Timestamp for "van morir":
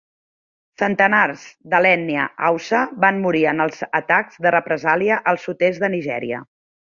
3.05-3.43